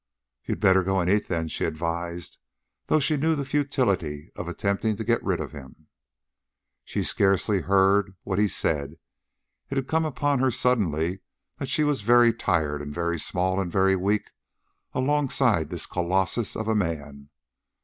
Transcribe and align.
"You'd 0.45 0.59
better 0.59 0.81
go 0.83 0.99
and 0.99 1.07
eat 1.07 1.27
then," 1.27 1.47
she 1.47 1.63
advised, 1.63 2.39
though 2.87 2.99
she 2.99 3.17
knew 3.17 3.35
the 3.35 3.45
futility 3.45 4.31
of 4.35 4.47
attempting 4.47 4.95
to 4.95 5.03
get 5.03 5.23
rid 5.23 5.39
of 5.39 5.51
him. 5.51 5.89
She 6.83 7.03
scarcely 7.03 7.61
heard 7.61 8.15
what 8.23 8.39
he 8.39 8.47
said. 8.47 8.95
It 9.69 9.75
had 9.75 9.87
come 9.87 10.05
upon 10.05 10.39
her 10.39 10.49
suddenly 10.49 11.19
that 11.59 11.69
she 11.69 11.83
was 11.83 12.01
very 12.01 12.33
tired 12.33 12.81
and 12.81 12.91
very 12.91 13.19
small 13.19 13.59
and 13.61 13.71
very 13.71 13.95
weak 13.95 14.31
alongside 14.93 15.69
this 15.69 15.85
colossus 15.85 16.55
of 16.55 16.67
a 16.67 16.73
man. 16.73 17.29